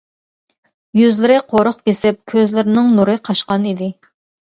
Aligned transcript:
يۈزلىرى 1.01 1.37
قۇرۇق 1.53 1.79
بېسىپ، 1.91 2.19
كۆزلىرىنىڭ 2.35 2.93
نۇرى 2.99 3.19
قاچقان 3.31 3.73
ئىدى. 3.73 3.97